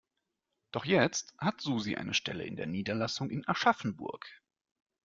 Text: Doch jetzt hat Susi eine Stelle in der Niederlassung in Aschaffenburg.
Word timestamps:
Doch 0.71 0.85
jetzt 0.85 1.35
hat 1.37 1.61
Susi 1.61 1.95
eine 1.95 2.15
Stelle 2.15 2.43
in 2.45 2.55
der 2.55 2.65
Niederlassung 2.65 3.29
in 3.29 3.47
Aschaffenburg. 3.47 4.25